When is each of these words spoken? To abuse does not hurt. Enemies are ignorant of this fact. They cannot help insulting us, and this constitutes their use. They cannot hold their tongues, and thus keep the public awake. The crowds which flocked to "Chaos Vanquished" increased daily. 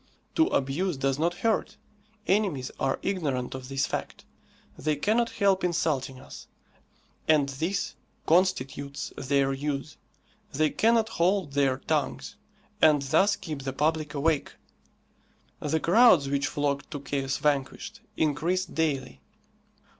To 0.33 0.47
abuse 0.47 0.97
does 0.97 1.19
not 1.19 1.35
hurt. 1.45 1.77
Enemies 2.25 2.71
are 2.79 2.97
ignorant 3.03 3.53
of 3.53 3.69
this 3.69 3.85
fact. 3.85 4.25
They 4.75 4.95
cannot 4.95 5.29
help 5.29 5.63
insulting 5.63 6.19
us, 6.19 6.47
and 7.27 7.49
this 7.49 7.93
constitutes 8.25 9.13
their 9.15 9.53
use. 9.53 9.97
They 10.53 10.71
cannot 10.71 11.09
hold 11.09 11.53
their 11.53 11.77
tongues, 11.77 12.35
and 12.81 13.03
thus 13.03 13.35
keep 13.35 13.61
the 13.61 13.73
public 13.73 14.15
awake. 14.15 14.53
The 15.59 15.79
crowds 15.79 16.27
which 16.29 16.47
flocked 16.47 16.89
to 16.89 16.99
"Chaos 16.99 17.37
Vanquished" 17.37 18.01
increased 18.17 18.73
daily. 18.73 19.21